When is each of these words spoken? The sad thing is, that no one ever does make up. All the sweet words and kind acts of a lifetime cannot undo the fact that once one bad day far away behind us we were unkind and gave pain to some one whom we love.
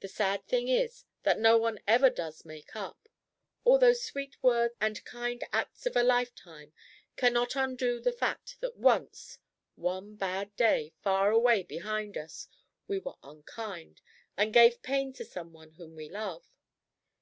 The 0.00 0.08
sad 0.08 0.46
thing 0.46 0.68
is, 0.68 1.04
that 1.22 1.38
no 1.38 1.56
one 1.56 1.80
ever 1.88 2.10
does 2.10 2.44
make 2.44 2.76
up. 2.76 3.08
All 3.64 3.78
the 3.78 3.94
sweet 3.94 4.36
words 4.42 4.74
and 4.78 5.02
kind 5.06 5.42
acts 5.54 5.86
of 5.86 5.96
a 5.96 6.02
lifetime 6.02 6.74
cannot 7.16 7.56
undo 7.56 7.98
the 7.98 8.12
fact 8.12 8.60
that 8.60 8.76
once 8.76 9.38
one 9.74 10.16
bad 10.16 10.54
day 10.54 10.92
far 11.00 11.30
away 11.30 11.62
behind 11.62 12.18
us 12.18 12.46
we 12.86 12.98
were 12.98 13.16
unkind 13.22 14.02
and 14.36 14.52
gave 14.52 14.82
pain 14.82 15.14
to 15.14 15.24
some 15.24 15.54
one 15.54 15.70
whom 15.70 15.96
we 15.96 16.10
love. 16.10 16.44